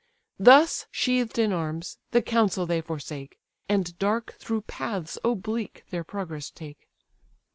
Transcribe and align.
Thus 0.39 0.87
sheathed 0.89 1.37
in 1.37 1.53
arms, 1.53 1.99
the 2.09 2.23
council 2.23 2.65
they 2.65 2.81
forsake, 2.81 3.37
And 3.69 3.95
dark 3.99 4.33
through 4.39 4.61
paths 4.61 5.19
oblique 5.23 5.83
their 5.91 6.03
progress 6.03 6.49
take. 6.49 6.89